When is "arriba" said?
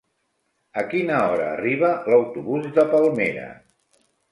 1.59-1.93